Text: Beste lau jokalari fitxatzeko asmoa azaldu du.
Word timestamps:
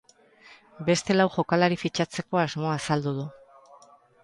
Beste 0.87 1.15
lau 1.17 1.27
jokalari 1.35 1.77
fitxatzeko 1.83 2.41
asmoa 2.47 2.73
azaldu 2.79 3.17
du. 3.21 3.29